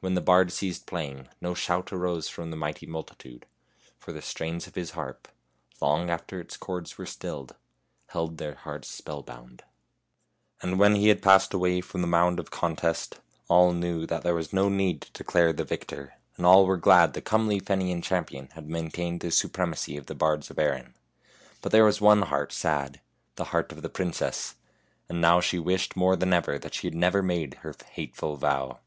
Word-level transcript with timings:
When 0.00 0.14
the 0.14 0.20
bard 0.20 0.50
ceased 0.50 0.86
playing 0.86 1.28
no 1.40 1.54
shout 1.54 1.92
arose 1.92 2.28
from 2.28 2.50
the 2.50 2.56
mighty 2.56 2.84
multitude, 2.84 3.46
for 3.96 4.10
the 4.10 4.20
strains 4.20 4.66
of 4.66 4.74
his 4.74 4.90
harp, 4.98 5.28
long 5.80 6.10
after 6.10 6.40
its 6.40 6.56
chords 6.56 6.98
were 6.98 7.06
stilled, 7.06 7.54
held 8.08 8.38
their 8.38 8.56
hearts 8.56 8.88
spellbound. 8.88 9.62
And 10.62 10.80
when 10.80 10.96
he 10.96 11.10
had 11.10 11.22
passed 11.22 11.54
away 11.54 11.80
from 11.80 12.00
the 12.00 12.08
mound 12.08 12.40
of 12.40 12.50
contest 12.50 13.20
all 13.46 13.70
knew 13.72 14.04
there 14.04 14.34
was 14.34 14.52
no 14.52 14.68
need 14.68 15.02
to 15.02 15.12
declare 15.12 15.52
the 15.52 15.62
victor. 15.62 16.08
9 16.30 16.32
And 16.38 16.46
all 16.46 16.66
were 16.66 16.76
glad 16.76 17.12
the 17.12 17.22
comely 17.22 17.60
Fenian 17.60 18.02
champion 18.02 18.48
had 18.54 18.68
maintained 18.68 19.20
the 19.20 19.30
supremacy 19.30 19.92
THE 19.92 19.98
HUNTSMAN'S 19.98 20.08
SON 20.08 20.12
95 20.12 20.12
of 20.12 20.18
the 20.18 20.20
bards 20.20 20.50
of 20.50 20.58
Erin. 20.58 20.94
But 21.60 21.70
there 21.70 21.84
was 21.84 22.00
one 22.00 22.22
heart 22.22 22.52
sad, 22.52 23.00
the 23.36 23.44
heart 23.54 23.70
of 23.70 23.82
the 23.82 23.88
princess; 23.88 24.56
and 25.08 25.20
now 25.20 25.40
she 25.40 25.60
wished 25.60 25.94
more 25.94 26.16
than 26.16 26.32
ever 26.32 26.58
that 26.58 26.74
she 26.74 26.88
had 26.88 26.96
never 26.96 27.22
made 27.22 27.58
her 27.62 27.72
hateful 27.92 28.34
vow. 28.34 28.80